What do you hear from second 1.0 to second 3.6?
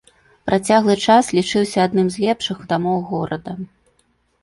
час лічыўся адным з лепшых дамоў горада.